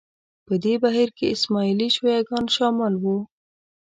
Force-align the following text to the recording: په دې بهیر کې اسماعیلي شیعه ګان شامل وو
په 0.45 0.53
دې 0.63 0.75
بهیر 0.83 1.09
کې 1.17 1.33
اسماعیلي 1.35 1.87
شیعه 1.95 2.21
ګان 2.29 2.45
شامل 2.55 2.93
وو 3.01 3.17